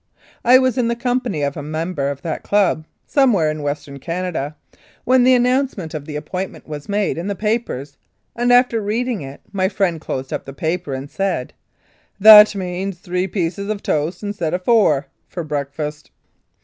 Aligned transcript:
I 0.43 0.57
was 0.57 0.79
in 0.79 0.87
the 0.87 0.95
company 0.95 1.43
of 1.43 1.55
a 1.55 1.61
member 1.61 2.09
of 2.09 2.23
that 2.23 2.41
club 2.41 2.87
"somewhere 3.05 3.51
in 3.51 3.61
Western 3.61 3.99
Canada" 3.99 4.55
when 5.03 5.23
the 5.23 5.35
announce 5.35 5.77
ment 5.77 5.93
of 5.93 6.05
the 6.05 6.15
appointment 6.15 6.67
was 6.67 6.89
made 6.89 7.19
in 7.19 7.27
the 7.27 7.35
papers, 7.35 7.97
and, 8.35 8.51
after 8.51 8.81
reading 8.81 9.21
it, 9.21 9.41
my 9.51 9.69
friend 9.69 10.01
closed 10.01 10.33
up 10.33 10.45
the 10.45 10.53
paper 10.53 10.95
aid 10.95 11.11
said, 11.11 11.53
"That 12.19 12.55
means 12.55 12.97
three 12.97 13.27
pieces 13.27 13.69
of 13.69 13.83
toast, 13.83 14.23
instead 14.23 14.55
of 14.55 14.63
four, 14.65 15.05
for 15.27 15.43
breakfast." 15.43 16.09